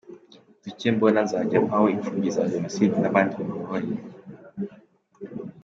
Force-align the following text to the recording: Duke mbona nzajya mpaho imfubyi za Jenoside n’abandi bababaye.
Duke 0.63 0.87
mbona 0.95 1.19
nzajya 1.25 1.57
mpaho 1.65 1.85
imfubyi 1.95 2.29
za 2.35 2.43
Jenoside 2.53 2.95
n’abandi 2.99 3.33
bababaye. 3.37 3.91